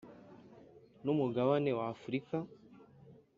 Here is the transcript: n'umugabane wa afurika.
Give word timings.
n'umugabane 1.03 1.71
wa 1.77 1.85
afurika. 1.93 2.37